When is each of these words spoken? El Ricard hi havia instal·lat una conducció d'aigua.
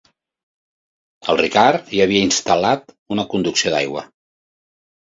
El 1.33 1.39
Ricard 1.41 1.93
hi 1.93 2.01
havia 2.07 2.25
instal·lat 2.31 2.91
una 3.19 3.31
conducció 3.37 3.77
d'aigua. 3.79 4.07